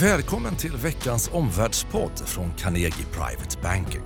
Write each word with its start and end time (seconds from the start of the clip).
Välkommen 0.00 0.56
till 0.56 0.76
veckans 0.76 1.30
omvärldspodd 1.32 2.18
från 2.26 2.52
Carnegie 2.56 3.06
Private 3.12 3.58
Banking. 3.62 4.02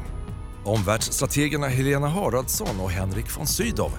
Omvärldsstrategerna 0.64 1.68
Helena 1.68 2.08
Haraldsson 2.08 2.80
och 2.80 2.90
Henrik 2.90 3.38
von 3.38 3.46
Sydow 3.46 3.90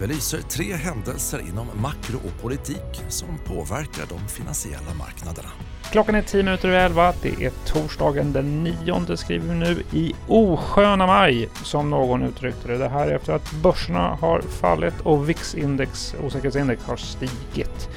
belyser 0.00 0.38
tre 0.38 0.74
händelser 0.74 1.40
inom 1.48 1.66
makro 1.82 2.16
och 2.16 2.42
politik 2.42 3.02
som 3.08 3.28
påverkar 3.44 4.04
de 4.08 4.28
finansiella 4.28 4.94
marknaderna. 4.98 5.48
Klockan 5.92 6.14
är 6.14 6.22
tio 6.22 6.42
minuter 6.42 6.68
över 6.68 6.84
elva. 6.84 7.12
Det 7.22 7.44
är 7.44 7.52
torsdagen 7.66 8.32
den 8.32 8.64
nionde 8.64 9.16
skriver 9.16 9.48
vi 9.48 9.54
nu 9.54 9.82
i 9.92 10.14
osköna 10.28 11.06
maj, 11.06 11.48
som 11.64 11.90
någon 11.90 12.22
uttryckte 12.22 12.68
det. 12.68 12.78
Det 12.78 12.88
här 12.88 13.08
efter 13.08 13.32
att 13.32 13.52
börserna 13.52 14.18
har 14.20 14.40
fallit 14.40 15.00
och 15.02 15.28
VIX-index, 15.28 16.14
osäkerhetsindex, 16.24 16.84
har 16.84 16.96
stigit. 16.96 17.88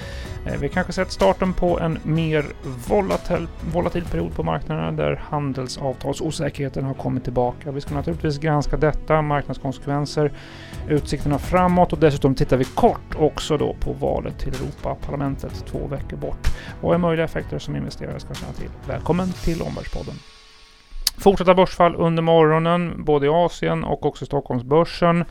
Eh, 0.46 0.60
vi 0.60 0.70
kanske 0.70 0.94
sett 0.94 1.12
starten 1.12 1.54
på 1.54 1.80
en 1.80 2.00
mer 2.04 2.46
volatil, 2.88 3.48
volatil 3.74 4.06
period 4.06 4.36
på 4.36 4.44
marknaden 4.44 4.96
där 4.96 5.16
handelsavtalsosäkerheten 5.16 6.86
har 6.86 6.94
kommit 6.94 7.24
tillbaka. 7.24 7.72
Vi 7.72 7.82
ska 7.82 7.96
naturligtvis 7.96 8.38
granska 8.38 8.78
detta, 8.78 9.22
marknadskonsekvenser, 9.22 10.32
utsikterna 10.90 11.40
framåt 11.40 11.94
och 11.94 12.00
dessutom 12.00 12.36
tittar 12.36 12.58
vi 12.58 12.64
kort 12.64 13.16
också 13.16 13.58
då 13.58 13.76
på 13.80 13.94
valet 13.94 14.40
till 14.40 14.54
Europaparlamentet 14.54 15.66
två 15.66 15.88
veckor 15.88 16.18
bort. 16.18 16.48
Vad 16.82 16.94
är 16.94 16.98
möjliga 16.98 17.26
effekter 17.26 17.60
som 17.60 17.76
investerare 17.76 18.20
ska 18.20 18.34
känna 18.34 18.54
till? 18.54 18.70
Välkommen 18.88 19.32
till 19.32 19.62
Omvärldspodden. 19.62 20.16
Fortsatta 21.18 21.56
börsfall 21.56 21.96
under 21.96 22.24
morgonen, 22.24 23.04
både 23.04 23.26
i 23.26 23.30
Asien 23.30 23.84
och 23.84 24.06
också 24.06 24.26
Stockholmsbörsen. 24.26 25.26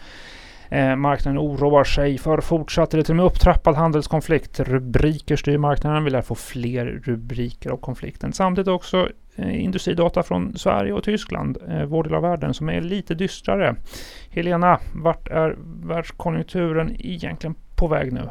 Eh, 0.69 0.97
marknaden 0.97 1.39
oroar 1.39 1.85
sig 1.85 2.19
för 2.19 2.41
fortsatt 2.41 2.95
eller 2.95 3.05
till 3.05 3.13
och 3.13 3.17
med 3.17 3.27
upptrappad 3.27 3.75
handelskonflikt. 3.75 4.61
Rubriker 4.61 5.37
styr 5.37 5.59
marknaden. 5.59 6.05
Vi 6.05 6.11
lär 6.11 6.23
få 6.23 6.35
fler 6.35 6.87
rubriker 7.05 7.71
av 7.71 7.77
konflikten. 7.77 8.33
Samtidigt 8.33 8.69
också 8.69 9.09
eh, 9.37 9.65
industridata 9.65 10.23
från 10.23 10.57
Sverige 10.57 10.93
och 10.93 11.05
Tyskland, 11.05 11.59
eh, 11.69 11.85
vår 11.85 12.05
del 12.05 12.15
av 12.15 12.23
världen, 12.23 12.55
som 12.55 12.69
är 12.69 12.81
lite 12.81 13.15
dystrare. 13.15 13.77
Helena, 14.31 14.79
vart 14.95 15.29
är 15.29 15.57
världskonjunkturen 15.83 16.97
egentligen 16.99 17.55
på 17.77 17.87
väg 17.87 18.13
nu? 18.13 18.29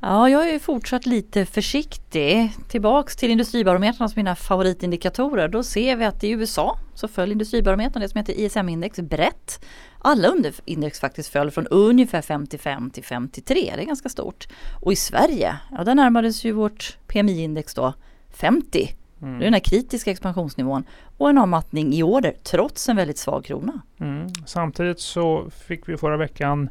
Ja, 0.00 0.28
jag 0.28 0.50
är 0.50 0.58
fortsatt 0.58 1.06
lite 1.06 1.46
försiktig. 1.46 2.52
Tillbaks 2.68 3.16
till 3.16 3.30
industribarometrarna 3.30 4.08
som 4.08 4.20
mina 4.20 4.36
favoritindikatorer. 4.36 5.48
Då 5.48 5.62
ser 5.62 5.96
vi 5.96 6.04
att 6.04 6.24
i 6.24 6.30
USA 6.30 6.78
så 6.94 7.08
föll 7.08 7.32
industribarometern, 7.32 8.02
det 8.02 8.08
som 8.08 8.18
heter 8.18 8.40
ISM-index, 8.40 9.00
brett. 9.00 9.64
Alla 9.98 10.28
underindex 10.28 11.00
faktiskt 11.00 11.28
föll 11.28 11.50
från 11.50 11.66
ungefär 11.66 12.22
55 12.22 12.90
till 12.90 13.04
53, 13.04 13.72
det 13.76 13.82
är 13.82 13.86
ganska 13.86 14.08
stort. 14.08 14.48
Och 14.82 14.92
i 14.92 14.96
Sverige, 14.96 15.56
ja 15.70 15.84
där 15.84 15.94
närmades 15.94 16.44
ju 16.44 16.52
vårt 16.52 16.98
PMI-index 17.06 17.74
då 17.74 17.94
50. 18.30 18.94
Mm. 19.22 19.38
Det 19.38 19.44
är 19.44 19.46
den 19.46 19.54
här 19.54 19.60
kritiska 19.60 20.10
expansionsnivån 20.10 20.84
och 21.16 21.30
en 21.30 21.38
avmattning 21.38 21.94
i 21.94 22.02
order 22.02 22.34
trots 22.42 22.88
en 22.88 22.96
väldigt 22.96 23.18
svag 23.18 23.44
krona. 23.44 23.80
Mm. 24.00 24.28
Samtidigt 24.46 25.00
så 25.00 25.50
fick 25.50 25.88
vi 25.88 25.96
förra 25.96 26.16
veckan 26.16 26.68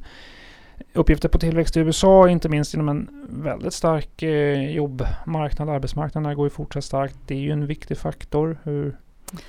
uppgifter 0.94 1.30
på 1.30 1.40
tillväxt 1.40 1.78
i 1.78 1.80
USA, 1.80 2.30
inte 2.30 2.50
minst 2.50 2.74
inom 2.74 2.90
en 2.90 3.10
väldigt 3.30 3.74
stark 3.74 4.24
eh, 4.24 4.72
jobbmarknad. 4.72 5.70
Arbetsmarknaden 5.70 6.36
går 6.36 6.46
ju 6.46 6.50
fortsatt 6.50 6.84
starkt. 6.84 7.18
Det 7.28 7.36
är 7.36 7.40
ju 7.40 7.52
en 7.52 7.68
viktig 7.68 7.98
faktor. 7.98 8.60
Hur 8.64 8.98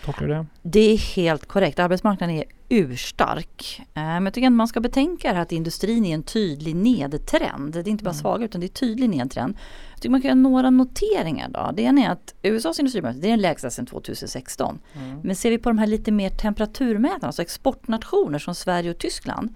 tolkar 0.04 0.26
du 0.26 0.34
det? 0.34 0.46
Det 0.62 0.80
är 0.80 0.98
helt 1.16 1.46
korrekt. 1.46 1.78
Arbetsmarknaden 1.78 2.36
är 2.36 2.44
urstark. 2.68 3.80
Eh, 3.80 4.02
men 4.02 4.24
jag 4.24 4.34
tycker 4.34 4.46
att 4.46 4.52
man 4.52 4.68
ska 4.68 4.80
betänka 4.80 5.32
att 5.32 5.52
industrin 5.52 6.04
är 6.04 6.14
en 6.14 6.22
tydlig 6.22 6.76
nedtrend. 6.76 7.72
Det 7.72 7.80
är 7.80 7.88
inte 7.88 8.04
bara 8.04 8.10
mm. 8.10 8.20
svag 8.20 8.42
utan 8.42 8.60
det 8.60 8.66
är 8.66 8.68
tydlig 8.68 9.10
nedtrend. 9.10 9.56
Jag 9.92 10.00
tycker 10.00 10.10
man 10.10 10.22
kan 10.22 10.28
göra 10.28 10.34
några 10.34 10.70
noteringar 10.70 11.48
då. 11.48 11.70
Det 11.74 11.82
ena 11.82 12.04
är 12.04 12.10
att 12.10 12.34
USAs 12.42 12.78
industrimarknad 12.78 13.24
är 13.24 13.28
den 13.28 13.40
lägsta 13.40 13.70
sedan 13.70 13.86
2016. 13.86 14.78
Mm. 14.92 15.20
Men 15.22 15.36
ser 15.36 15.50
vi 15.50 15.58
på 15.58 15.70
de 15.70 15.78
här 15.78 15.86
lite 15.86 16.12
mer 16.12 16.30
temperaturmätarna, 16.30 17.26
alltså 17.26 17.42
exportnationer 17.42 18.38
som 18.38 18.54
Sverige 18.54 18.90
och 18.90 18.98
Tyskland 18.98 19.54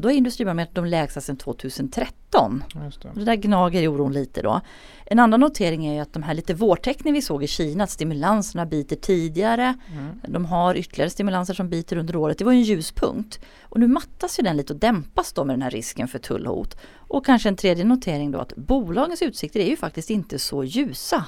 då 0.00 0.10
är 0.10 0.14
industribarometern 0.14 0.74
de 0.74 0.84
lägsta 0.84 1.20
sedan 1.20 1.36
2013. 1.36 2.64
Det. 2.74 3.08
det. 3.14 3.24
där 3.24 3.34
gnager 3.34 3.82
i 3.82 3.88
oron 3.88 4.12
lite 4.12 4.42
då. 4.42 4.60
En 5.06 5.18
annan 5.18 5.40
notering 5.40 5.86
är 5.86 6.02
att 6.02 6.12
de 6.12 6.22
här 6.22 6.34
lite 6.34 6.54
vårtecknen 6.54 7.14
vi 7.14 7.22
såg 7.22 7.44
i 7.44 7.46
Kina, 7.46 7.84
att 7.84 7.90
stimulanserna 7.90 8.66
biter 8.66 8.96
tidigare. 8.96 9.78
Mm. 9.92 10.20
De 10.28 10.44
har 10.44 10.74
ytterligare 10.74 11.10
stimulanser 11.10 11.54
som 11.54 11.68
biter 11.68 11.96
under 11.96 12.16
året. 12.16 12.38
Det 12.38 12.44
var 12.44 12.52
en 12.52 12.62
ljuspunkt. 12.62 13.40
Och 13.62 13.80
nu 13.80 13.86
mattas 13.86 14.38
ju 14.38 14.42
den 14.42 14.56
lite 14.56 14.72
och 14.72 14.78
dämpas 14.78 15.32
då 15.32 15.44
med 15.44 15.54
den 15.54 15.62
här 15.62 15.70
risken 15.70 16.08
för 16.08 16.18
tullhot. 16.18 16.76
Och 16.94 17.26
kanske 17.26 17.48
en 17.48 17.56
tredje 17.56 17.84
notering 17.84 18.30
då 18.30 18.38
att 18.38 18.56
bolagens 18.56 19.22
utsikter 19.22 19.60
är 19.60 19.68
ju 19.68 19.76
faktiskt 19.76 20.10
inte 20.10 20.38
så 20.38 20.64
ljusa. 20.64 21.24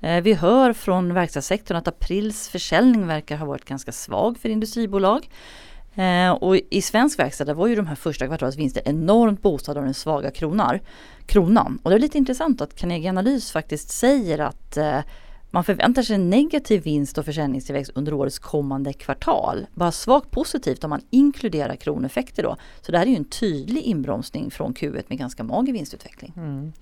Eh, 0.00 0.20
vi 0.20 0.34
hör 0.34 0.72
från 0.72 1.14
verkstadssektorn 1.14 1.76
att 1.76 1.88
aprils 1.88 2.48
försäljning 2.48 3.06
verkar 3.06 3.36
ha 3.36 3.46
varit 3.46 3.64
ganska 3.64 3.92
svag 3.92 4.38
för 4.38 4.48
industribolag. 4.48 5.28
Eh, 5.98 6.30
och 6.30 6.56
i 6.56 6.82
svensk 6.82 7.18
verkstad 7.18 7.44
där 7.44 7.54
var 7.54 7.66
ju 7.66 7.74
de 7.74 7.86
här 7.86 7.94
första 7.94 8.26
kvartalets 8.26 8.58
vinster 8.58 8.82
enormt 8.84 9.42
boostade 9.42 9.80
av 9.80 9.84
den 9.84 9.94
svaga 9.94 10.30
kronar, 10.30 10.80
kronan. 11.26 11.78
Och 11.82 11.90
det 11.90 11.96
är 11.96 12.00
lite 12.00 12.18
intressant 12.18 12.60
att 12.60 12.74
Carnegie 12.74 13.08
Analys 13.08 13.52
faktiskt 13.52 13.90
säger 13.90 14.38
att 14.38 14.76
eh, 14.76 15.00
man 15.50 15.64
förväntar 15.64 16.02
sig 16.02 16.14
en 16.14 16.30
negativ 16.30 16.82
vinst 16.82 17.18
och 17.18 17.24
försäljningstillväxt 17.24 17.92
under 17.94 18.14
årets 18.14 18.38
kommande 18.38 18.92
kvartal. 18.92 19.66
Bara 19.74 19.92
svagt 19.92 20.30
positivt 20.30 20.84
om 20.84 20.90
man 20.90 21.00
inkluderar 21.10 21.76
kroneffekter 21.76 22.42
då. 22.42 22.56
Så 22.80 22.92
det 22.92 22.98
här 22.98 23.06
är 23.06 23.10
ju 23.10 23.16
en 23.16 23.24
tydlig 23.24 23.82
inbromsning 23.82 24.50
från 24.50 24.74
Q1 24.74 25.04
med 25.08 25.18
ganska 25.18 25.42
mager 25.42 25.72
vinstutveckling. 25.72 26.32
Mm. 26.36 26.72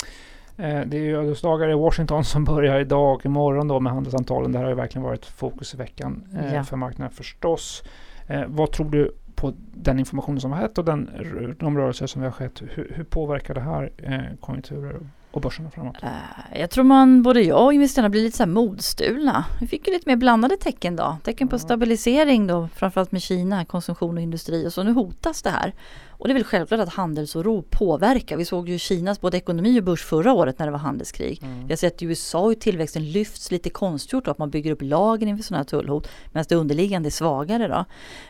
Eh, 0.57 0.87
det 0.87 0.97
är 0.97 1.03
ju 1.03 1.17
ödesdagar 1.17 1.71
i 1.71 1.75
Washington 1.75 2.25
som 2.25 2.45
börjar 2.45 2.81
idag 2.81 3.15
och 3.15 3.27
imorgon 3.27 3.69
då 3.69 3.81
med 3.81 3.93
handelssamtalen. 3.93 4.53
Det 4.53 4.59
här 4.59 4.65
har 4.65 4.71
ju 4.71 4.77
verkligen 4.77 5.03
varit 5.03 5.27
fokus 5.27 5.75
i 5.75 5.77
veckan 5.77 6.25
eh, 6.39 6.55
ja. 6.55 6.65
för 6.65 6.77
marknaden 6.77 7.13
förstås. 7.13 7.83
Eh, 8.27 8.45
vad 8.47 8.73
tror 8.73 8.91
du 8.91 9.13
på 9.35 9.53
den 9.75 9.99
information 9.99 10.41
som 10.41 10.53
har 10.53 10.61
skett 10.61 10.79
och 10.79 10.85
den, 10.85 11.11
de 11.59 11.79
rörelser 11.79 12.07
som 12.07 12.23
har 12.23 12.31
skett? 12.31 12.63
Hur, 12.75 12.93
hur 12.95 13.05
påverkar 13.05 13.55
det 13.55 13.61
här 13.61 13.93
eh, 13.97 14.37
konjunkturer 14.41 15.01
och 15.37 15.43
börserna 15.43 15.71
framåt? 15.71 15.97
Uh, 16.03 16.61
jag 16.61 16.71
tror 16.71 16.85
man, 16.85 17.23
både 17.23 17.43
jag 17.43 17.65
och 17.65 17.73
investerarna 17.73 18.09
blir 18.09 18.23
lite 18.23 18.37
så 18.37 18.43
här 18.43 18.51
modstulna. 18.51 19.45
Vi 19.61 19.67
fick 19.67 19.87
ju 19.87 19.93
lite 19.93 20.09
mer 20.09 20.17
blandade 20.17 20.57
tecken 20.57 20.97
då. 20.97 21.17
Tecken 21.25 21.49
på 21.49 21.59
stabilisering 21.59 22.47
då, 22.47 22.69
framförallt 22.75 23.13
med 23.13 23.23
Kina, 23.23 23.65
konsumtion 23.65 24.17
och 24.17 24.23
industri 24.23 24.67
och 24.67 24.73
så 24.73 24.83
nu 24.83 24.93
hotas 24.93 25.43
det 25.43 25.51
här. 25.51 25.75
Och 26.09 26.29
det 26.29 26.33
är 26.33 26.35
väl 26.35 26.45
självklart 26.45 26.81
att 26.81 26.95
handelsoro 26.95 27.63
påverkar. 27.71 28.37
Vi 28.37 28.45
såg 28.45 28.69
ju 28.69 28.79
Kinas 28.79 29.21
både 29.21 29.37
ekonomi 29.37 29.81
och 29.81 29.85
börs 29.85 30.05
förra 30.05 30.33
året 30.33 30.59
när 30.59 30.67
det 30.67 30.73
var 30.73 30.79
handelskrig. 30.79 31.43
Mm. 31.43 31.67
Vi 31.67 31.73
har 31.73 31.77
sett 31.77 32.03
i 32.03 32.05
USA 32.05 32.49
hur 32.49 32.55
tillväxten 32.55 33.11
lyfts 33.11 33.51
lite 33.51 33.71
konstgjort 33.71 34.25
då, 34.25 34.31
att 34.31 34.39
man 34.39 34.51
bygger 34.51 34.71
upp 34.71 34.83
lagen 34.83 35.29
inför 35.29 35.45
sådana 35.45 35.59
här 35.59 35.65
tullhot 35.65 36.09
medan 36.33 36.45
det 36.49 36.55
underliggande 36.55 37.09
är 37.09 37.11
svagare 37.11 37.69
då. 37.69 37.85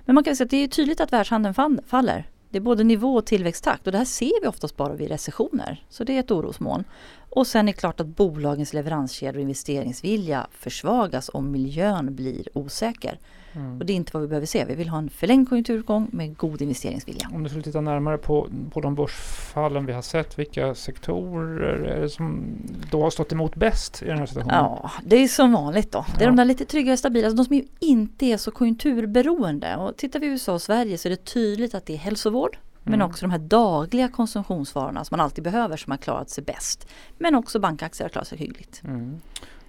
Men 0.04 0.14
man 0.14 0.24
kan 0.24 0.36
säga 0.36 0.44
att 0.44 0.50
det 0.50 0.56
är 0.56 0.68
tydligt 0.68 1.00
att 1.00 1.12
världshandeln 1.12 1.54
faller. 1.86 2.26
Det 2.56 2.60
är 2.60 2.62
både 2.62 2.84
nivå 2.84 3.14
och 3.14 3.26
tillväxttakt 3.26 3.86
och 3.86 3.92
det 3.92 3.98
här 3.98 4.04
ser 4.04 4.40
vi 4.42 4.48
oftast 4.48 4.76
bara 4.76 4.94
vid 4.94 5.08
recessioner. 5.08 5.84
Så 5.88 6.04
det 6.04 6.16
är 6.16 6.20
ett 6.20 6.30
orosmoln. 6.30 6.84
Och 7.30 7.46
sen 7.46 7.68
är 7.68 7.72
det 7.72 7.78
klart 7.78 8.00
att 8.00 8.06
bolagens 8.06 8.72
leveranskedjor 8.72 9.34
och 9.34 9.40
investeringsvilja 9.40 10.46
försvagas 10.52 11.30
om 11.32 11.50
miljön 11.50 12.14
blir 12.14 12.48
osäker. 12.58 13.18
Mm. 13.56 13.78
Och 13.78 13.86
det 13.86 13.92
är 13.92 13.94
inte 13.94 14.10
vad 14.14 14.22
vi 14.22 14.28
behöver 14.28 14.46
se. 14.46 14.64
Vi 14.64 14.74
vill 14.74 14.88
ha 14.88 14.98
en 14.98 15.10
förlängd 15.10 15.48
konjunkturuppgång 15.48 16.08
med 16.12 16.36
god 16.36 16.62
investeringsvilja. 16.62 17.30
Om 17.32 17.42
du 17.42 17.48
skulle 17.48 17.62
titta 17.62 17.80
närmare 17.80 18.18
på, 18.18 18.48
på 18.70 18.80
de 18.80 18.94
börsfallen 18.94 19.86
vi 19.86 19.92
har 19.92 20.02
sett, 20.02 20.38
vilka 20.38 20.74
sektorer 20.74 21.84
är 21.84 22.00
det 22.00 22.08
som 22.08 22.44
då 22.90 23.02
har 23.02 23.10
stått 23.10 23.32
emot 23.32 23.54
bäst 23.54 24.02
i 24.02 24.06
den 24.06 24.18
här 24.18 24.26
situationen? 24.26 24.56
Ja, 24.56 24.90
det 25.04 25.16
är 25.16 25.28
som 25.28 25.52
vanligt 25.52 25.92
då. 25.92 26.04
Det 26.18 26.24
är 26.24 26.26
ja. 26.26 26.30
de 26.30 26.36
där 26.36 26.44
lite 26.44 26.64
tryggare, 26.64 26.96
stabila, 26.96 27.26
alltså 27.26 27.36
de 27.36 27.44
som 27.44 27.68
inte 27.80 28.26
är 28.26 28.36
så 28.36 28.50
konjunkturberoende. 28.50 29.76
Och 29.76 29.96
tittar 29.96 30.20
vi 30.20 30.26
i 30.26 30.30
USA 30.30 30.52
och 30.52 30.62
Sverige 30.62 30.98
så 30.98 31.08
är 31.08 31.10
det 31.10 31.24
tydligt 31.24 31.74
att 31.74 31.86
det 31.86 31.92
är 31.94 31.98
hälsovård, 31.98 32.58
men 32.82 32.94
mm. 32.94 33.06
också 33.06 33.26
de 33.26 33.30
här 33.30 33.38
dagliga 33.38 34.08
konsumtionsvarorna 34.08 35.04
som 35.04 35.16
man 35.16 35.24
alltid 35.24 35.44
behöver 35.44 35.76
som 35.76 35.90
har 35.90 35.98
klarat 35.98 36.30
sig 36.30 36.44
bäst. 36.44 36.88
Men 37.18 37.34
också 37.34 37.60
bankaktier 37.60 38.04
har 38.04 38.08
klarat 38.08 38.28
sig 38.28 38.38
hyggligt. 38.38 38.82
Mm. 38.84 39.20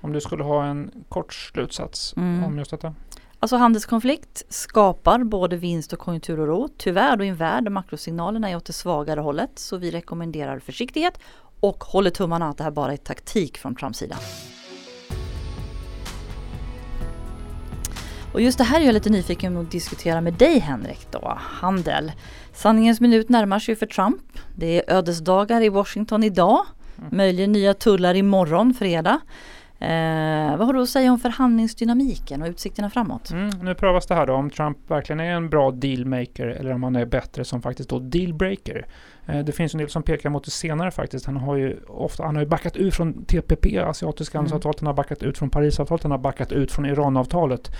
Om 0.02 0.14
du 0.14 0.22
skulle 0.22 0.44
ha 0.44 0.66
en 0.66 0.92
kort 1.10 1.34
slutsats 1.34 2.14
mm. 2.18 2.44
om 2.44 2.58
just 2.58 2.72
detta? 2.72 2.96
Alltså 3.40 3.58
handelskonflikt 3.58 4.44
skapar 4.50 5.24
både 5.24 5.58
vinst 5.58 5.94
och 5.94 6.00
konjunkturoro. 6.00 6.70
Tyvärr 6.78 7.18
då 7.18 7.24
i 7.24 7.28
en 7.28 7.36
värld 7.36 7.64
där 7.64 7.72
makrosignalerna 7.72 8.50
är 8.50 8.56
åt 8.56 8.66
det 8.66 8.74
svagare 8.74 9.20
hållet. 9.20 9.52
Så 9.56 9.78
vi 9.78 9.92
rekommenderar 9.92 10.60
försiktighet 10.60 11.20
och 11.60 11.84
håller 11.84 12.10
tummarna 12.10 12.50
att 12.50 12.58
det 12.58 12.64
här 12.64 12.72
bara 12.72 12.94
är 12.94 12.98
taktik 12.98 13.58
från 13.58 13.76
Trumps 13.76 14.00
sida. 14.00 14.16
Och 18.34 18.42
just 18.42 18.58
det 18.58 18.64
här 18.64 18.82
är 18.82 18.86
jag 18.86 18.94
lite 18.94 19.10
nyfiken 19.10 19.58
att 19.58 19.72
diskutera 19.72 20.22
med 20.22 20.34
dig 20.34 20.60
Henrik 20.60 21.08
då, 21.12 21.38
handel. 21.40 22.12
Sanningens 22.54 23.02
minut 23.02 23.30
närmar 23.30 23.60
sig 23.60 23.76
för 23.76 23.86
Trump. 23.86 24.22
Det 24.56 24.90
är 24.90 24.98
ödesdagar 24.98 25.62
i 25.62 25.70
Washington 25.70 26.24
idag. 26.24 26.66
Mm. 26.98 27.18
Möjligen 27.18 27.52
nya 27.52 27.74
tullar 27.74 28.16
imorgon 28.16 28.74
fredag. 28.74 29.20
Eh, 29.80 30.58
vad 30.58 30.68
har 30.68 30.74
du 30.74 30.82
att 30.82 30.90
säga 30.90 31.12
om 31.12 31.20
förhandlingsdynamiken 31.20 32.42
och 32.42 32.48
utsikterna 32.48 32.90
framåt? 32.90 33.32
Mm, 33.32 33.50
nu 33.62 33.76
prövas 33.76 34.06
det 34.06 34.16
här 34.16 34.26
då 34.26 34.34
om 34.34 34.50
Trump 34.50 34.78
verkligen 34.88 35.20
är 35.20 35.32
en 35.32 35.50
bra 35.50 35.72
dealmaker 35.72 36.48
eller 36.48 36.74
om 36.74 36.84
han 36.84 36.96
är 36.96 37.06
bättre 37.06 37.46
som 37.46 37.62
faktiskt 37.62 37.90
då 37.90 38.00
dealbreaker. 38.00 38.86
Eh, 39.26 39.40
det 39.40 39.52
finns 39.52 39.74
en 39.74 39.78
del 39.78 39.90
som 39.90 40.04
pekar 40.04 40.30
mot 40.30 40.46
det 40.46 40.52
senare 40.52 40.92
faktiskt. 40.92 41.26
Han 41.26 41.38
har 41.38 41.56
ju 41.56 41.80
ofta, 41.88 42.24
han 42.24 42.36
har 42.36 42.44
ju 42.44 42.50
backat 42.50 42.78
ut 42.78 42.96
från 42.96 43.26
TPP, 43.26 43.78
asiatiska 43.78 44.38
mm. 44.38 44.44
handelsavtalet, 44.44 44.80
han 44.80 44.88
har 44.88 44.94
backat 44.94 45.24
ut 45.24 45.38
från 45.38 45.50
Parisavtalet, 45.50 46.04
han 46.04 46.12
har 46.12 46.18
backat 46.18 46.52
ut 46.52 46.72
från 46.72 46.86
Iranavtalet. 46.86 47.72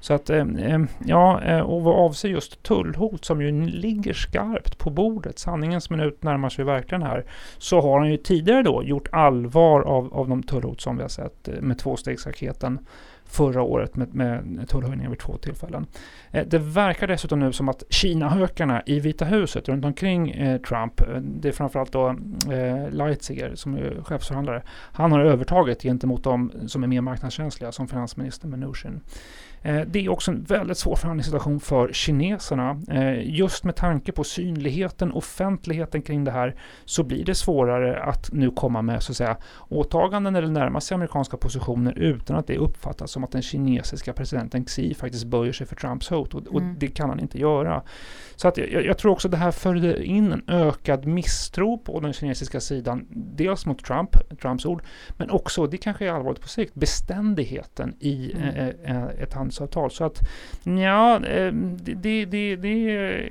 Så 0.00 0.14
att, 0.14 0.30
eh, 0.30 0.38
eh, 0.38 0.80
ja, 1.06 1.62
och 1.62 1.82
vad 1.82 1.94
avser 1.94 2.28
just 2.28 2.62
tullhot 2.62 3.24
som 3.24 3.42
ju 3.42 3.66
ligger 3.66 4.12
skarpt 4.12 4.78
på 4.78 4.90
bordet, 4.90 5.38
sanningens 5.38 5.90
minut 5.90 6.22
närmar 6.22 6.48
sig 6.48 6.64
verkligen 6.64 7.02
här, 7.02 7.24
så 7.58 7.80
har 7.80 7.98
han 7.98 8.10
ju 8.10 8.16
tidigare 8.16 8.62
då 8.62 8.82
gjort 8.82 9.08
allvar 9.12 9.80
av, 9.80 10.14
av 10.14 10.28
de 10.28 10.42
tullhot 10.42 10.80
som 10.80 10.96
vi 10.96 11.02
har 11.02 11.08
sett 11.08 11.45
Eh, 11.48 11.60
med 11.60 11.78
tvåstegsraketen 11.78 12.78
förra 13.24 13.62
året 13.62 13.96
med, 13.96 14.14
med 14.14 14.68
tullhöjningar 14.68 15.10
vid 15.10 15.18
två 15.18 15.36
tillfällen. 15.36 15.86
Eh, 16.30 16.46
det 16.46 16.58
verkar 16.58 17.06
dessutom 17.06 17.40
nu 17.40 17.52
som 17.52 17.68
att 17.68 17.82
Kina-hökarna 17.90 18.82
i 18.86 19.00
Vita 19.00 19.24
huset 19.24 19.68
runt 19.68 19.84
omkring 19.84 20.30
eh, 20.30 20.60
Trump, 20.60 21.00
eh, 21.00 21.16
det 21.16 21.48
är 21.48 21.52
framförallt 21.52 21.92
då 21.92 22.08
eh, 22.52 22.90
Leitziger 22.90 23.54
som 23.54 23.74
är 23.74 24.02
chefsförhandlare, 24.02 24.62
han 24.92 25.12
har 25.12 25.20
övertaget 25.20 25.82
gentemot 25.82 26.24
de 26.24 26.52
som 26.66 26.82
är 26.82 26.86
mer 26.86 27.00
marknadskänsliga 27.00 27.72
som 27.72 27.88
finansminister 27.88 28.48
Mnuchin. 28.48 29.00
Eh, 29.66 29.80
det 29.86 30.04
är 30.04 30.08
också 30.08 30.30
en 30.30 30.42
väldigt 30.42 30.78
svår 30.78 30.96
förhandlingssituation 30.96 31.60
för 31.60 31.92
kineserna. 31.92 32.82
Eh, 32.90 33.36
just 33.36 33.64
med 33.64 33.76
tanke 33.76 34.12
på 34.12 34.24
synligheten, 34.24 35.12
offentligheten 35.12 36.02
kring 36.02 36.24
det 36.24 36.30
här 36.30 36.56
så 36.84 37.02
blir 37.02 37.24
det 37.24 37.34
svårare 37.34 38.02
att 38.02 38.32
nu 38.32 38.50
komma 38.50 38.82
med 38.82 39.02
så 39.02 39.12
att 39.12 39.16
säga, 39.16 39.36
åtaganden 39.68 40.36
eller 40.36 40.48
närma 40.48 40.80
sig 40.80 40.94
amerikanska 40.94 41.36
positioner 41.36 41.98
utan 41.98 42.36
att 42.36 42.46
det 42.46 42.58
uppfattas 42.58 43.10
som 43.10 43.24
att 43.24 43.32
den 43.32 43.42
kinesiska 43.42 44.12
presidenten 44.12 44.64
Xi 44.64 44.94
faktiskt 44.94 45.24
böjer 45.24 45.52
sig 45.52 45.66
för 45.66 45.76
Trumps 45.76 46.10
hot 46.10 46.34
och, 46.34 46.46
och 46.46 46.60
mm. 46.60 46.76
det 46.78 46.88
kan 46.88 47.08
han 47.08 47.20
inte 47.20 47.38
göra. 47.38 47.82
Så 48.36 48.48
att 48.48 48.58
jag, 48.58 48.84
jag 48.84 48.98
tror 48.98 49.12
också 49.12 49.28
det 49.28 49.36
här 49.36 49.50
förde 49.50 50.04
in 50.04 50.32
en 50.32 50.42
ökad 50.46 51.06
misstro 51.06 51.78
på 51.78 52.00
den 52.00 52.12
kinesiska 52.12 52.60
sidan, 52.60 53.06
dels 53.36 53.66
mot 53.66 53.84
Trump, 53.84 54.10
Trumps 54.40 54.66
ord, 54.66 54.82
men 55.16 55.30
också, 55.30 55.66
det 55.66 55.76
kanske 55.76 56.06
är 56.06 56.12
allvarligt 56.12 56.42
på 56.42 56.48
sikt, 56.48 56.74
beständigheten 56.74 57.94
i 58.00 58.32
mm. 58.32 58.56
eh, 58.56 58.96
eh 58.96 59.22
ett 59.22 59.34
handelsavtal. 59.56 59.90
Så 59.90 60.04
att 60.04 60.20
ja, 60.64 61.16
eh, 61.26 61.52
det, 61.52 61.94
det, 61.94 62.24
det, 62.24 62.56
det 62.56 63.28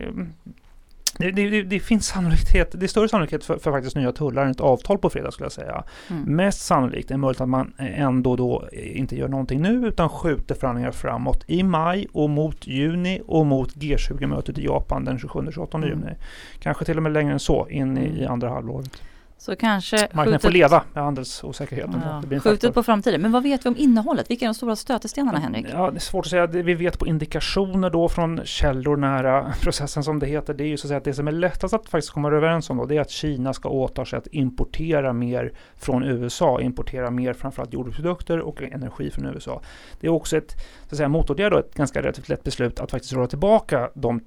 det, 1.17 1.63
det, 1.63 1.79
finns 1.79 2.07
sannolikhet, 2.07 2.71
det 2.71 2.85
är 2.85 2.87
större 2.87 3.09
sannolikhet 3.09 3.43
för, 3.43 3.57
för, 3.57 3.71
faktiskt 3.71 3.95
nya 3.95 4.11
tullar 4.11 4.45
än 4.45 4.51
ett 4.51 4.59
avtal 4.59 4.97
på 4.97 5.09
fredag 5.09 5.31
skulle 5.31 5.45
jag 5.45 5.51
säga. 5.51 5.83
Mm. 6.09 6.35
Mest 6.35 6.61
sannolikt 6.61 7.11
är 7.11 7.17
möjligt 7.17 7.41
att 7.41 7.49
man 7.49 7.73
ändå 7.77 8.35
då 8.35 8.69
inte 8.71 9.15
gör 9.15 9.27
någonting 9.27 9.61
nu 9.61 9.87
utan 9.87 10.09
skjuter 10.09 10.55
förhandlingar 10.55 10.91
framåt 10.91 11.43
i 11.47 11.63
maj 11.63 12.07
och 12.13 12.29
mot 12.29 12.67
juni 12.67 13.21
och 13.27 13.45
mot 13.45 13.75
G20-mötet 13.75 14.57
i 14.57 14.65
Japan 14.65 15.05
den 15.05 15.17
27-28 15.17 15.75
mm. 15.75 15.89
juni. 15.89 16.11
Kanske 16.59 16.85
till 16.85 16.97
och 16.97 17.03
med 17.03 17.11
längre 17.11 17.33
än 17.33 17.39
så 17.39 17.67
in 17.69 17.97
i, 17.97 18.21
i 18.21 18.25
andra 18.25 18.49
halvåret. 18.49 19.01
Så 19.37 19.55
kanske 19.55 19.97
Marknaden 19.97 20.25
skjutet, 20.25 20.41
får 20.41 20.49
leva 20.49 20.83
med 20.93 21.03
handelsosäkerheten. 21.03 22.01
Ja, 22.05 22.23
det 22.27 22.39
skjutet 22.39 22.73
på 22.73 22.83
framtiden. 22.83 23.21
Men 23.21 23.31
vad 23.31 23.43
vet 23.43 23.65
vi 23.65 23.69
om 23.69 23.77
innehållet? 23.77 24.31
Vilka 24.31 24.45
är 24.45 24.47
de 24.47 24.53
stora 24.53 24.75
stötestenarna 24.75 25.39
Henrik? 25.39 25.65
Ja, 25.73 25.91
det 25.91 25.97
är 25.97 25.99
svårt 25.99 26.25
att 26.25 26.29
säga. 26.29 26.47
Vi 26.47 26.73
vet 26.73 26.99
på 26.99 27.07
indikationer 27.07 27.89
då 27.89 28.09
från 28.09 28.41
källor 28.45 28.97
nära 28.97 29.53
processen 29.61 30.03
som 30.03 30.19
det 30.19 30.25
heter. 30.25 30.53
Det 30.53 30.63
är 30.63 30.67
ju 30.67 30.77
så 30.77 30.87
att 30.87 30.89
säga 30.89 30.97
att 30.97 31.03
det 31.03 31.13
som 31.13 31.27
är 31.27 31.31
lättast 31.31 31.73
att 31.73 31.89
faktiskt 31.89 32.13
komma 32.13 32.27
överens 32.27 32.69
om 32.69 32.77
då, 32.77 32.85
det 32.85 32.97
är 32.97 33.01
att 33.01 33.09
Kina 33.09 33.53
ska 33.53 33.69
åta 33.69 34.05
sig 34.05 34.17
att 34.17 34.27
importera 34.31 35.13
mer 35.13 35.53
från 35.75 36.03
USA. 36.03 36.61
Importera 36.61 37.11
mer 37.11 37.33
framförallt 37.33 37.73
jordbruksprodukter 37.73 38.39
och 38.39 38.61
energi 38.61 39.11
från 39.11 39.25
USA. 39.25 39.61
Det 39.99 40.07
är 40.07 40.11
också 40.11 40.37
ett 40.37 40.51
så 40.51 40.87
att 40.89 40.97
säga, 40.97 41.09
motåtgärd 41.09 41.51
då, 41.51 41.57
ett 41.57 41.73
ganska 41.73 42.01
relativt 42.01 42.29
lätt 42.29 42.43
beslut 42.43 42.79
att 42.79 42.91
faktiskt 42.91 43.13
dra 43.13 43.27
tillbaka 43.27 43.89
de 43.93 44.21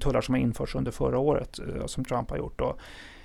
tullar 0.00 0.20
som 0.20 0.34
har 0.34 0.40
införts 0.40 0.74
under 0.74 0.92
förra 0.92 1.18
året 1.18 1.58
eh, 1.58 1.86
som 1.86 2.04
Trump 2.04 2.30
har 2.30 2.36
gjort. 2.36 2.58
Då. 2.58 2.76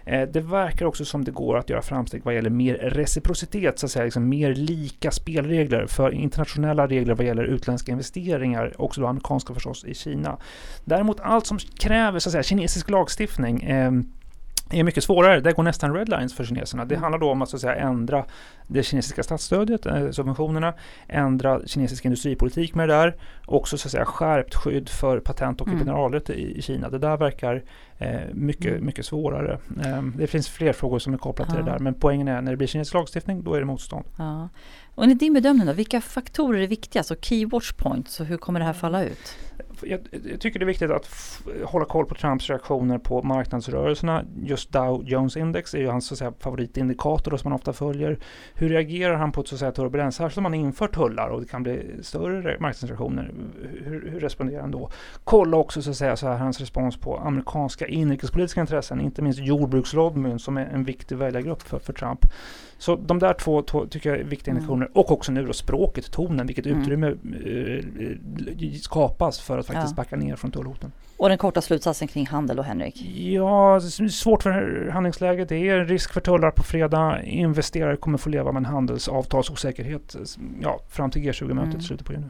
Eh, 0.05 0.29
det 0.29 0.41
verkar 0.41 0.85
också 0.85 1.05
som 1.05 1.23
det 1.23 1.31
går 1.31 1.57
att 1.57 1.69
göra 1.69 1.81
framsteg 1.81 2.21
vad 2.23 2.35
gäller 2.35 2.49
mer 2.49 2.73
reciprocitet, 2.75 3.79
så 3.79 3.85
att 3.85 3.91
säga, 3.91 4.05
liksom 4.05 4.29
mer 4.29 4.55
lika 4.55 5.11
spelregler 5.11 5.85
för 5.87 6.11
internationella 6.11 6.87
regler 6.87 7.15
vad 7.15 7.25
gäller 7.25 7.43
utländska 7.43 7.91
investeringar, 7.91 8.81
också 8.81 9.01
då 9.01 9.07
amerikanska 9.07 9.53
förstås, 9.53 9.85
i 9.85 9.93
Kina. 9.93 10.37
Däremot 10.85 11.19
allt 11.19 11.45
som 11.45 11.57
kräver 11.57 12.19
så 12.19 12.29
att 12.29 12.31
säga, 12.31 12.43
kinesisk 12.43 12.89
lagstiftning 12.89 13.63
eh, 13.63 13.91
är 14.73 14.83
mycket 14.83 15.03
svårare. 15.03 15.39
Det 15.39 15.51
går 15.51 15.63
nästan 15.63 15.93
redlines 15.95 16.33
för 16.33 16.43
kineserna. 16.43 16.85
Det 16.85 16.95
mm. 16.95 17.03
handlar 17.03 17.19
då 17.19 17.31
om 17.31 17.41
att, 17.41 17.49
så 17.49 17.55
att 17.55 17.61
säga, 17.61 17.75
ändra 17.75 18.25
det 18.67 18.83
kinesiska 18.83 19.23
statsstödet, 19.23 19.85
eh, 19.85 20.11
subventionerna, 20.11 20.73
ändra 21.07 21.67
kinesisk 21.67 22.05
industripolitik 22.05 22.75
med 22.75 22.89
det 22.89 22.95
där. 22.95 23.15
Också 23.45 23.77
så 23.77 23.87
att 23.87 23.91
säga, 23.91 24.05
skärpt 24.05 24.55
skydd 24.55 24.89
för 24.89 25.19
patent 25.19 25.61
och 25.61 25.67
mm. 25.67 26.15
i, 26.29 26.57
i, 26.57 26.61
Kina. 26.61 26.89
Det 26.89 26.97
där 26.97 27.17
verkar 27.17 27.63
eh, 27.97 28.19
mycket, 28.33 28.71
mm. 28.71 28.85
mycket 28.85 29.05
svårare. 29.05 29.59
Eh, 29.85 30.03
det 30.03 30.27
finns 30.27 30.49
fler 30.49 30.73
frågor 30.73 30.99
som 30.99 31.13
är 31.13 31.17
kopplade 31.17 31.51
ja. 31.51 31.55
till 31.55 31.65
det 31.65 31.71
där. 31.71 31.79
Men 31.79 31.93
poängen 31.93 32.27
är 32.27 32.41
när 32.41 32.51
det 32.51 32.57
blir 32.57 32.67
kinesisk 32.67 32.93
lagstiftning, 32.93 33.43
då 33.43 33.53
är 33.53 33.59
det 33.59 33.65
motstånd. 33.65 34.05
Ja. 34.17 34.49
Och 34.95 35.03
enligt 35.03 35.19
din 35.19 35.33
bedömning 35.33 35.67
då, 35.67 35.73
vilka 35.73 36.01
faktorer 36.01 36.61
är 36.61 36.67
viktigast 36.67 37.11
och 37.11 37.25
key 37.25 37.45
watch 37.45 37.71
points 37.71 38.19
och 38.19 38.25
hur 38.25 38.37
kommer 38.37 38.59
det 38.59 38.65
här 38.65 38.73
falla 38.73 39.03
ut? 39.03 39.37
Jag, 39.83 39.99
jag, 40.31 40.39
tycker 40.39 40.59
det 40.59 40.63
är 40.63 40.67
viktigt 40.67 40.91
att 40.91 41.09
hålla 41.63 41.85
koll 41.85 42.05
på 42.05 42.15
Trumps 42.15 42.49
reaktioner 42.49 42.97
på 42.97 43.21
marknadsrörelserna. 43.23 44.23
Just 44.43 44.71
Dow 44.71 45.03
Jones 45.05 45.37
Index 45.37 45.73
är 45.73 45.79
ju 45.79 45.87
hans 45.87 46.07
så 46.07 46.13
att 46.13 46.17
säga, 46.17 46.33
favoritindikator 46.39 47.37
som 47.37 47.49
man 47.49 47.55
ofta 47.55 47.73
följer. 47.73 48.19
Hur 48.53 48.69
reagerar 48.69 49.15
han 49.15 49.31
på 49.31 49.43
så 49.43 49.55
att 49.55 49.59
säga, 49.59 49.71
turbulens? 49.71 50.15
Särskilt 50.15 50.37
om 50.37 50.43
man 50.43 50.53
inför 50.53 50.87
tullar 50.87 51.29
och 51.29 51.41
det 51.41 51.47
kan 51.47 51.63
bli 51.63 51.99
större 52.01 52.57
marknadsreaktioner. 52.59 53.31
Hur, 53.83 54.09
hur 54.11 54.19
responderar 54.19 54.61
han 54.61 54.71
då? 54.71 54.89
Kolla 55.23 55.57
också 55.57 55.81
så 55.81 55.89
att 55.89 55.97
säga, 55.97 56.15
så 56.15 56.27
här, 56.27 56.37
hans 56.37 56.59
respons 56.59 56.97
på 56.97 57.17
amerikanska 57.17 57.87
inrikespolitiska 57.87 58.61
intressen, 58.61 59.01
inte 59.01 59.21
minst 59.21 59.39
jordbrukslobbyn 59.39 60.39
som 60.39 60.57
är 60.57 60.65
en 60.65 60.83
viktig 60.83 61.17
väljargrupp 61.17 61.61
för, 61.61 61.79
för 61.79 61.93
Trump. 61.93 62.25
Så 62.81 62.95
de 62.95 63.19
där 63.19 63.33
två, 63.33 63.61
två 63.61 63.85
tycker 63.85 64.09
jag 64.09 64.19
är 64.19 64.23
viktiga 64.23 64.51
mm. 64.51 64.57
indikationer. 64.57 64.85
Mm. 64.85 64.95
Och 64.95 65.11
också 65.11 65.31
nu 65.31 65.45
då 65.45 65.53
språket, 65.53 66.11
tonen, 66.11 66.47
vilket 66.47 66.65
mm. 66.65 66.81
utrymme 66.81 67.07
eh, 67.07 68.79
skapas 68.81 69.39
för 69.39 69.57
att 69.57 69.65
faktiskt 69.73 69.93
ja. 69.97 70.03
backa 70.03 70.15
ner 70.15 70.35
från 70.35 70.51
tullhoten. 70.51 70.91
Och 71.17 71.29
den 71.29 71.37
korta 71.37 71.61
slutsatsen 71.61 72.07
kring 72.07 72.27
handel 72.27 72.59
och 72.59 72.65
Henrik? 72.65 73.01
Ja, 73.15 73.79
svårt 74.11 74.43
för 74.43 74.89
handlingsläget. 74.93 75.49
Det 75.49 75.69
är 75.69 75.85
risk 75.85 76.13
för 76.13 76.21
tullar 76.21 76.51
på 76.51 76.63
fredag. 76.63 77.23
Investerare 77.23 77.95
kommer 77.95 78.17
få 78.17 78.29
leva 78.29 78.51
med 78.51 78.59
en 78.59 78.65
handelsavtalsosäkerhet 78.65 80.15
ja, 80.61 80.79
fram 80.89 81.11
till 81.11 81.21
G20-mötet 81.21 81.73
mm. 81.73 81.79
i 81.79 81.83
slutet 81.83 82.07
på 82.07 82.13
juni. 82.13 82.25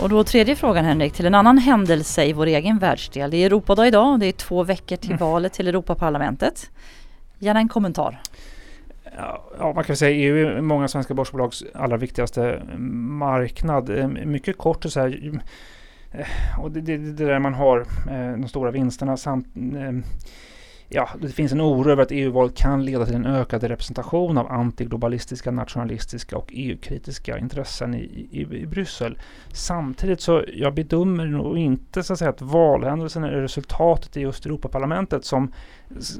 Och 0.00 0.08
då 0.08 0.24
tredje 0.24 0.56
frågan 0.56 0.84
Henrik, 0.84 1.12
till 1.12 1.26
en 1.26 1.34
annan 1.34 1.58
händelse 1.58 2.24
i 2.24 2.32
vår 2.32 2.46
egen 2.46 2.78
världsdel. 2.78 3.30
Det 3.30 3.36
är 3.36 3.46
Europadag 3.46 3.88
idag 3.88 4.12
och 4.12 4.18
det 4.18 4.26
är 4.26 4.32
två 4.32 4.62
veckor 4.62 4.96
till 4.96 5.10
mm. 5.10 5.18
valet 5.18 5.52
till 5.52 5.68
Europaparlamentet. 5.68 6.70
Gärna 7.38 7.60
en 7.60 7.68
kommentar. 7.68 8.20
Ja, 9.16 9.72
man 9.74 9.84
kan 9.84 9.96
säga 9.96 10.10
EU 10.10 10.36
är 10.36 10.60
många 10.60 10.88
svenska 10.88 11.14
börsbolags 11.14 11.64
allra 11.74 11.96
viktigaste 11.96 12.62
marknad. 12.78 13.98
Eh, 13.98 14.08
mycket 14.08 14.58
kort 14.58 14.84
och 14.84 14.92
så 14.92 15.00
här, 15.00 15.40
eh, 16.12 16.60
och 16.60 16.70
det, 16.70 16.80
det, 16.80 16.96
det 16.96 17.24
där 17.24 17.38
man 17.38 17.54
har 17.54 17.80
eh, 18.10 18.32
de 18.32 18.48
stora 18.48 18.70
vinsterna 18.70 19.16
samt 19.16 19.46
ja, 20.92 21.08
det 21.20 21.28
finns 21.28 21.52
en 21.52 21.60
oro 21.60 21.90
över 21.90 22.02
att 22.02 22.10
EU-valet 22.10 22.56
kan 22.56 22.84
leda 22.84 23.06
till 23.06 23.14
en 23.14 23.26
ökad 23.26 23.62
representation 23.62 24.38
av 24.38 24.52
antiglobalistiska, 24.52 25.50
nationalistiska 25.50 26.36
och 26.36 26.48
EU-kritiska 26.52 27.38
intressen 27.38 27.94
i, 27.94 28.28
i, 28.30 28.40
i 28.40 28.66
Bryssel. 28.66 29.18
Samtidigt 29.52 30.20
så 30.20 30.44
jag 30.54 30.74
bedömer 30.74 31.26
nog 31.26 31.58
inte 31.58 32.02
så 32.02 32.12
att 32.12 32.18
säga 32.18 32.30
att 32.30 32.42
valhändelsen 32.42 33.24
är 33.24 33.30
resultatet 33.30 34.16
i 34.16 34.20
just 34.20 34.46
Europaparlamentet 34.46 35.24
som 35.24 35.52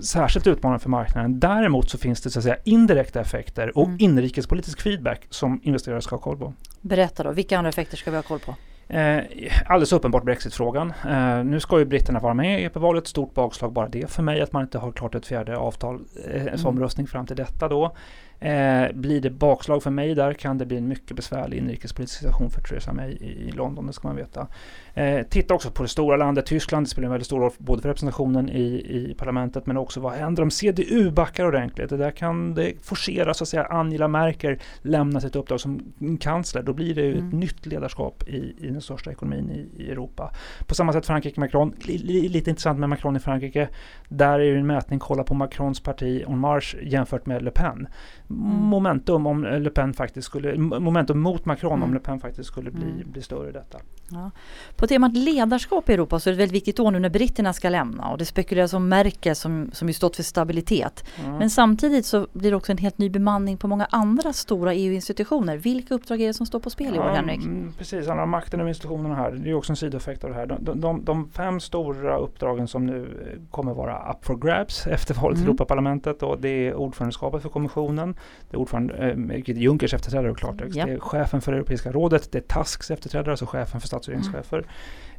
särskilt 0.02 0.46
utmanande 0.46 0.82
för 0.82 0.90
marknaden. 0.90 1.40
Däremot 1.40 1.90
så 1.90 1.98
finns 1.98 2.20
det 2.20 2.30
så 2.30 2.38
att 2.38 2.42
säga 2.42 2.56
indirekta 2.64 3.20
effekter 3.20 3.78
och 3.78 3.86
mm. 3.86 3.96
inrikespolitisk 4.00 4.80
feedback 4.80 5.26
som 5.30 5.60
investerare 5.62 6.02
ska 6.02 6.16
ha 6.16 6.22
koll 6.22 6.38
på. 6.38 6.54
Berätta 6.80 7.22
då, 7.22 7.32
vilka 7.32 7.58
andra 7.58 7.68
effekter 7.68 7.96
ska 7.96 8.10
vi 8.10 8.16
ha 8.16 8.22
koll 8.22 8.38
på? 8.38 8.54
Eh, 8.90 9.24
alldeles 9.66 9.92
uppenbart 9.92 10.24
Brexitfrågan. 10.24 10.92
Eh, 11.08 11.44
nu 11.44 11.60
ska 11.60 11.78
ju 11.78 11.84
britterna 11.84 12.20
vara 12.20 12.34
med 12.34 12.60
i 12.60 12.64
EP-valet. 12.64 13.06
Stort 13.06 13.34
bakslag 13.34 13.72
bara 13.72 13.88
det 13.88 14.10
för 14.10 14.22
mig 14.22 14.40
att 14.40 14.52
man 14.52 14.62
inte 14.62 14.78
har 14.78 14.92
klart 14.92 15.14
ett 15.14 15.26
fjärde 15.26 15.56
avtal 15.56 16.00
eh, 16.26 16.42
mm. 16.42 16.58
som 16.58 16.80
röstning 16.80 17.06
fram 17.06 17.26
till 17.26 17.36
detta 17.36 17.68
då. 17.68 17.96
Eh, 18.40 18.92
blir 18.92 19.20
det 19.20 19.30
bakslag 19.30 19.82
för 19.82 19.90
mig 19.90 20.14
där 20.14 20.32
kan 20.32 20.58
det 20.58 20.66
bli 20.66 20.76
en 20.76 20.88
mycket 20.88 21.16
besvärlig 21.16 21.56
inrikespolitisk 21.56 22.18
situation 22.18 22.50
för 22.50 22.60
Theresa 22.60 22.92
May 22.92 23.10
i, 23.10 23.52
London, 23.52 23.86
det 23.86 23.92
ska 23.92 24.08
man 24.08 24.16
veta. 24.16 24.46
Eh, 24.94 25.22
titta 25.22 25.54
också 25.54 25.70
på 25.70 25.82
det 25.82 25.88
stora 25.88 26.16
landet 26.16 26.46
Tyskland, 26.46 26.86
det 26.86 26.90
spelar 26.90 27.06
en 27.06 27.12
väldigt 27.12 27.26
stor 27.26 27.40
roll 27.40 27.50
både 27.58 27.82
för 27.82 27.88
representationen 27.88 28.48
i, 28.48 28.64
i 28.88 29.14
parlamentet 29.18 29.66
men 29.66 29.76
också 29.76 30.00
vad 30.00 30.12
händer 30.12 30.42
om 30.42 30.50
CDU 30.50 31.10
backar 31.10 31.44
ordentligt? 31.44 31.90
Det 31.90 31.96
där 31.96 32.10
kan 32.10 32.54
det 32.54 32.72
forcera 32.82 33.34
så 33.34 33.44
att 33.44 33.48
säga 33.48 33.64
Angela 33.64 34.08
Merkel 34.08 34.58
lämna 34.82 35.20
sitt 35.20 35.36
uppdrag 35.36 35.60
som 35.60 35.92
kansler. 36.20 36.62
Då 36.62 36.72
blir 36.72 36.94
det 36.94 37.12
mm. 37.12 37.28
ett 37.28 37.34
nytt 37.34 37.66
ledarskap 37.66 38.28
i, 38.28 38.54
i 38.58 38.66
den 38.66 38.80
största 38.80 39.10
ekonomin 39.10 39.50
i, 39.50 39.82
i 39.82 39.90
Europa. 39.90 40.32
På 40.66 40.74
samma 40.74 40.92
sätt 40.92 41.06
Frankrike, 41.06 41.40
Macron. 41.40 41.74
lite 41.86 42.50
intressant 42.50 42.78
med 42.78 42.88
Macron 42.88 43.16
i 43.16 43.20
Frankrike. 43.20 43.68
Där 44.08 44.40
är 44.40 44.52
det 44.52 44.58
en 44.58 44.66
mätning, 44.66 44.98
kolla 44.98 45.24
på 45.24 45.34
Macrons 45.34 45.80
parti 45.80 46.24
En 46.28 46.38
Marche 46.38 46.78
jämfört 46.82 47.26
med 47.26 47.42
Le 47.42 47.50
Pen. 47.50 47.88
Mm. 48.30 48.64
Momentum 48.64 49.26
om 49.26 49.44
Le 49.44 49.70
Pen 49.70 49.94
faktiskt 49.94 50.26
skulle, 50.26 50.58
momentum 50.58 51.20
mot 51.20 51.44
Macron 51.44 51.72
mm. 51.72 51.82
om 51.82 51.94
Le 51.94 52.00
Pen 52.00 52.20
faktiskt 52.20 52.48
skulle 52.48 52.70
bli, 52.70 52.90
mm. 52.90 53.10
bli 53.12 53.22
större 53.22 53.48
i 53.48 53.52
detta. 53.52 53.78
Ja. 54.10 54.30
På 54.76 54.86
temat 54.86 55.16
ledarskap 55.16 55.88
i 55.88 55.92
Europa 55.92 56.20
så 56.20 56.30
är 56.30 56.32
det 56.32 56.38
väldigt 56.38 56.54
viktigt 56.54 56.76
då 56.76 56.90
nu 56.90 56.98
när 56.98 57.10
britterna 57.10 57.52
ska 57.52 57.68
lämna 57.68 58.08
och 58.08 58.18
det 58.18 58.24
spekuleras 58.24 58.74
om 58.74 58.88
Merkel 58.88 59.36
som, 59.36 59.70
som 59.72 59.88
ju 59.88 59.94
stått 59.94 60.16
för 60.16 60.22
stabilitet. 60.22 61.04
Mm. 61.24 61.38
Men 61.38 61.50
samtidigt 61.50 62.06
så 62.06 62.26
blir 62.32 62.50
det 62.50 62.56
också 62.56 62.72
en 62.72 62.78
helt 62.78 62.98
ny 62.98 63.10
bemanning 63.10 63.56
på 63.56 63.68
många 63.68 63.86
andra 63.90 64.32
stora 64.32 64.74
EU-institutioner. 64.74 65.56
Vilka 65.56 65.94
uppdrag 65.94 66.20
är 66.20 66.26
det 66.26 66.34
som 66.34 66.46
står 66.46 66.60
på 66.60 66.70
spel 66.70 66.94
i 66.94 66.98
år, 66.98 67.06
ja, 67.06 67.12
Henrik? 67.12 67.42
Mm, 67.42 67.72
precis, 67.78 68.06
handlar 68.06 68.24
om 68.24 68.30
makten 68.30 68.60
över 68.60 68.68
institutionerna 68.68 69.14
här. 69.14 69.32
Det 69.32 69.50
är 69.50 69.54
också 69.54 69.72
en 69.72 69.76
sidoeffekt 69.76 70.24
av 70.24 70.30
det 70.30 70.36
här. 70.36 70.46
De, 70.46 70.80
de, 70.80 71.04
de, 71.04 71.30
fem 71.30 71.60
stora 71.60 72.16
uppdragen 72.16 72.68
som 72.68 72.86
nu 72.86 73.08
kommer 73.50 73.74
vara 73.74 74.12
up 74.12 74.24
for 74.24 74.36
grabs 74.36 74.86
efter 74.86 75.14
valet 75.14 75.36
till 75.36 75.42
mm. 75.42 75.48
Europaparlamentet. 75.48 76.22
Och 76.22 76.40
det 76.40 76.48
är 76.48 76.74
ordförandeskapet 76.74 77.42
för 77.42 77.48
kommissionen. 77.48 78.14
Det 78.50 78.56
är 78.56 78.58
ordförande, 78.58 78.94
eh, 78.94 79.56
Junckers 79.56 79.94
efterträdare 79.94 80.30
och 80.30 80.38
klartext. 80.38 80.76
Ja. 80.76 80.86
Det 80.86 80.92
är 80.92 80.98
chefen 80.98 81.40
för 81.40 81.52
Europeiska 81.52 81.92
rådet. 81.92 82.32
Det 82.32 82.38
är 82.38 82.62
Tusks 82.62 82.90
efterträdare, 82.90 83.30
alltså 83.30 83.46
chefen 83.46 83.80
för 83.80 83.88
stats 83.88 84.08
och 84.08 84.14
regeringschefer. 84.14 84.58
Mm. 84.58 84.70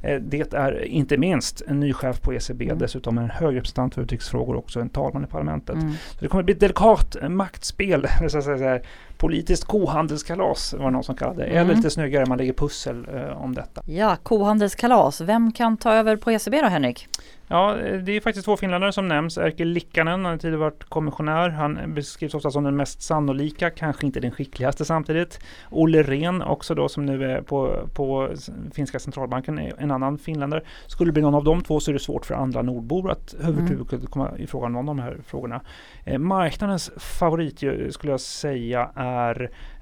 Eh, 0.02 0.22
det 0.22 0.54
är 0.54 0.86
inte 0.86 1.18
minst 1.18 1.62
en 1.68 1.80
ny 1.80 1.94
chef 1.94 2.22
på 2.22 2.34
ECB, 2.34 2.66
mm. 2.66 2.78
dessutom 2.78 3.18
en 3.18 3.30
hög 3.30 3.56
representant 3.56 3.96
för 3.96 4.02
utrikesfrågor 4.02 4.54
och 4.54 4.60
också 4.60 4.80
en 4.80 4.90
talman 4.90 5.24
i 5.24 5.28
parlamentet. 5.28 5.76
Mm. 5.76 5.92
Så 5.92 6.18
det 6.20 6.28
kommer 6.28 6.44
bli 6.44 6.54
ett 6.54 6.60
delikat 6.60 7.16
maktspel, 7.30 8.08
så 8.30 8.38
att 8.38 8.44
säga, 8.44 8.80
politiskt 9.22 9.66
kohandelskalas 9.66 10.74
var 10.74 10.86
det 10.86 10.92
någon 10.92 11.04
som 11.04 11.16
kallade 11.16 11.42
det. 11.42 11.46
Mm. 11.46 11.58
Eller 11.58 11.76
lite 11.76 11.90
snyggare, 11.90 12.26
man 12.26 12.38
lägger 12.38 12.54
pussel 12.54 13.08
eh, 13.14 13.44
om 13.44 13.56
detta. 13.56 13.84
Ja, 13.86 14.18
kohandelskalas. 14.24 15.22
Vem 15.22 15.52
kan 15.52 15.78
ta 15.78 15.94
över 15.94 16.16
på 16.16 16.32
ECB 16.32 16.62
då 16.62 16.68
Henrik? 16.68 17.08
Ja, 17.52 17.76
det 18.06 18.12
är 18.12 18.22
faktiskt 18.22 18.46
två 18.46 18.58
finländare 18.58 18.92
som 18.92 19.08
nämns. 19.08 19.38
Erkki 19.38 19.66
Likkanen, 19.66 20.12
han 20.12 20.26
har 20.26 20.38
tidigare 20.38 20.58
varit 20.58 20.84
kommissionär. 20.84 21.50
Han 21.50 21.94
beskrivs 21.94 22.34
ofta 22.34 22.52
som 22.52 22.64
den 22.64 22.76
mest 22.76 23.02
sannolika, 23.02 23.70
kanske 23.70 24.06
inte 24.06 24.20
den 24.20 24.32
skickligaste 24.32 24.86
samtidigt. 24.86 25.40
Olle 25.70 26.04
Rehn 26.04 26.42
också 26.42 26.76
då 26.76 26.90
som 26.90 27.06
nu 27.06 27.32
är 27.32 27.42
på, 27.42 27.88
på 27.94 28.30
finska 28.74 29.00
centralbanken, 29.00 29.58
en 29.78 29.92
annan 29.92 30.18
finländare. 30.18 30.62
Skulle 30.88 31.10
det 31.10 31.14
bli 31.14 31.22
någon 31.22 31.36
av 31.36 31.44
de 31.44 31.64
två 31.64 31.80
så 31.80 31.92
är 31.92 31.94
det 31.94 32.00
svårt 32.00 32.26
för 32.26 32.36
andra 32.36 32.62
nordbor 32.62 33.12
att 33.12 33.34
överhuvudtaget 33.34 33.94
mm. 33.94 34.12
komma 34.12 34.32
ifrån 34.38 34.74
någon 34.74 34.90
av 34.90 34.96
de 34.96 35.02
här 35.02 35.18
frågorna. 35.26 35.62
Eh, 36.06 36.20
marknadens 36.20 36.92
favorit 36.98 37.58
skulle 37.90 38.14
jag 38.14 38.20
säga 38.20 38.92
är 38.96 39.11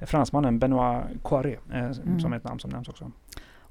fransmannen 0.01 0.59
Benoit 0.59 1.03
Coiré, 1.23 1.57
eh, 1.71 1.79
mm. 1.79 2.19
som 2.19 2.33
är 2.33 2.37
ett 2.37 2.43
namn 2.43 2.59
som 2.59 2.69
nämns 2.69 2.89
också. 2.89 3.11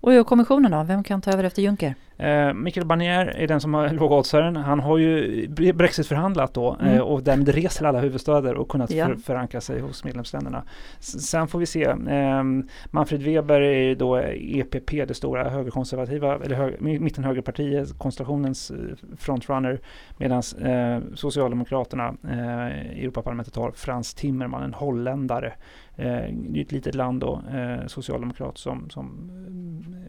Och 0.00 0.26
kommissionen 0.26 0.70
då, 0.70 0.82
vem 0.82 1.04
kan 1.04 1.20
ta 1.20 1.30
över 1.30 1.44
efter 1.44 1.62
Juncker? 1.62 1.94
Eh, 2.18 2.54
Michael 2.54 2.86
Barnier 2.86 3.26
är 3.26 3.46
den 3.46 3.60
som 3.60 3.74
har 3.74 3.88
lågoddsaren. 3.92 4.56
Han 4.56 4.80
har 4.80 4.98
ju 4.98 5.48
Brexit-förhandlat 5.72 6.54
då 6.54 6.76
mm. 6.80 6.94
eh, 6.94 7.00
och 7.00 7.22
därmed 7.22 7.48
rest 7.48 7.76
till 7.76 7.86
alla 7.86 8.00
huvudstäder 8.00 8.54
och 8.54 8.68
kunnat 8.68 8.90
ja. 8.90 9.06
för, 9.06 9.14
förankra 9.14 9.60
sig 9.60 9.80
hos 9.80 10.04
medlemsländerna. 10.04 10.62
S 10.98 11.30
sen 11.30 11.48
får 11.48 11.58
vi 11.58 11.66
se. 11.66 11.84
Eh, 11.84 12.42
Manfred 12.90 13.22
Weber 13.22 13.60
är 13.60 13.82
ju 13.82 13.94
då 13.94 14.16
EPP, 14.16 14.90
det 14.90 15.14
stora 15.14 15.48
högerkonservativa, 15.48 16.34
eller 16.44 16.56
hög, 16.56 16.80
mittenhögerpartiet, 16.80 17.98
konstellationens 17.98 18.70
eh, 18.70 18.76
frontrunner, 19.16 19.80
medan 20.16 20.42
eh, 20.62 21.14
Socialdemokraterna 21.14 22.14
eh, 22.24 22.98
i 22.98 23.02
Europaparlamentet 23.02 23.56
har 23.56 23.70
Frans 23.70 24.14
Timmerman, 24.14 24.62
en 24.62 24.74
holländare. 24.74 25.52
Eh, 25.96 26.04
det 26.32 26.60
är 26.60 26.62
ett 26.62 26.72
litet 26.72 26.94
land 26.94 27.20
då, 27.20 27.42
eh, 27.52 27.86
socialdemokrat 27.86 28.58
som, 28.58 28.90
som 28.90 29.30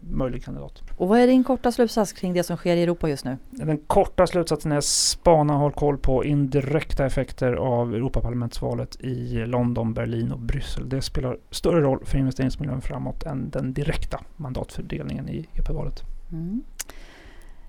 möjlig 0.02 0.44
kandidat. 0.44 0.82
Och 0.96 1.08
vad 1.08 1.18
är 1.18 1.26
din 1.26 1.44
korta 1.44 1.72
slutsats 1.72 1.99
kring 2.06 2.32
det 2.32 2.42
som 2.42 2.56
sker 2.56 2.76
i 2.76 2.82
Europa 2.82 3.08
just 3.08 3.24
nu? 3.24 3.38
Den 3.50 3.78
korta 3.78 4.26
slutsatsen 4.26 4.72
är 4.72 4.80
spana 4.80 5.52
håll 5.52 5.72
koll 5.72 5.98
på 5.98 6.24
indirekta 6.24 7.06
effekter 7.06 7.52
av 7.52 7.94
Europaparlamentsvalet 7.94 9.00
i 9.00 9.46
London, 9.46 9.94
Berlin 9.94 10.32
och 10.32 10.38
Bryssel. 10.38 10.88
Det 10.88 11.02
spelar 11.02 11.38
större 11.50 11.80
roll 11.80 12.04
för 12.04 12.18
investeringsmiljön 12.18 12.80
framåt 12.80 13.22
än 13.22 13.50
den 13.50 13.72
direkta 13.72 14.20
mandatfördelningen 14.36 15.28
i 15.28 15.48
EP-valet. 15.54 16.02
Mm. 16.32 16.62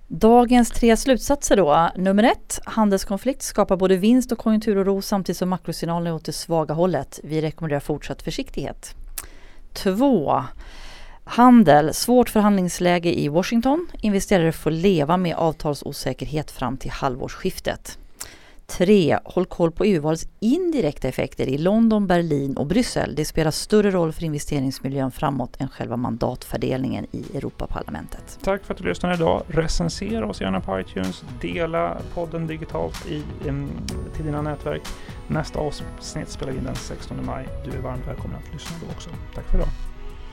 Dagens 0.08 0.72
tre 0.72 0.98
slutsatser 0.98 1.58
då. 1.58 1.90
Nummer 1.96 2.24
ett, 2.24 2.60
handelskonflikt 2.66 3.42
skapar 3.42 3.76
både 3.78 3.98
vinst 3.98 4.32
och 4.32 4.38
konjunkturoro 4.38 5.02
samtidigt 5.02 5.38
som 5.38 5.50
makrosignalerna 5.50 6.10
är 6.10 6.14
åt 6.14 6.26
det 6.26 6.34
svaga 6.34 6.74
hållet. 6.74 7.20
Vi 7.24 7.42
rekommenderar 7.42 7.80
fortsatt 7.80 8.22
försiktighet. 8.22 8.96
Två, 9.74 10.44
Handel, 11.32 11.94
svårt 11.94 12.30
förhandlingsläge 12.30 13.20
i 13.20 13.28
Washington. 13.28 13.88
Investerare 14.02 14.52
får 14.52 14.72
leva 14.72 15.18
med 15.18 15.36
avtalsosäkerhet 15.36 16.52
fram 16.52 16.78
till 16.78 16.92
halvårsskiftet. 16.92 18.00
3. 18.68 19.18
Håll 19.24 19.46
koll 19.46 19.72
på 19.72 19.84
EU-valets 19.84 20.28
indirekta 20.40 21.08
effekter 21.08 21.48
i 21.48 21.58
London, 21.58 22.08
Berlin 22.08 22.58
och 22.58 22.68
Bryssel. 22.68 23.16
Det 23.16 23.26
spelar 23.26 23.52
större 23.52 23.92
roll 23.92 24.14
för 24.14 24.24
investeringsmiljön 24.24 25.12
framåt 25.12 25.62
än 25.62 25.68
själva 25.68 25.98
mandatfördelningen 25.98 27.06
i 27.12 27.38
Europaparlamentet. 27.38 28.40
Tack 28.44 28.66
för 28.66 28.74
att 28.74 28.78
du 28.78 28.84
lyssnade 28.84 29.16
idag. 29.16 29.44
Recensera 29.48 30.26
oss 30.26 30.42
gärna 30.42 30.62
på 30.62 30.80
iTunes. 30.80 31.24
Dela 31.42 31.98
podden 32.14 32.48
digitalt 32.48 33.08
i, 33.10 33.24
in, 33.48 33.70
till 34.16 34.26
dina 34.26 34.42
nätverk. 34.42 34.82
Nästa 35.28 35.60
avsnitt 35.60 36.30
spelar 36.30 36.52
vi 36.52 36.58
in 36.58 36.66
den 36.66 36.76
16 36.76 37.26
maj. 37.26 37.48
Du 37.66 37.78
är 37.78 37.82
varmt 37.82 38.08
välkommen 38.08 38.38
att 38.38 38.54
lyssna 38.54 38.76
då 38.82 38.94
också. 38.96 39.10
Tack 39.36 39.46
för 39.46 39.58
idag. 39.58 39.91